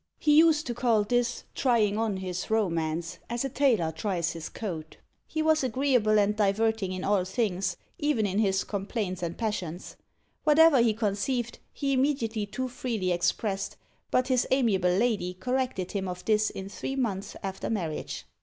[0.17, 4.97] He used to call this trying on his romance, as a tailor tries his coat.
[5.27, 9.97] He was agreeable and diverting in all things, even in his complaints and passions.
[10.43, 13.77] Whatever he conceived he immediately too freely expressed;
[14.09, 18.25] but his amiable lady corrected him of this in three months after marriage.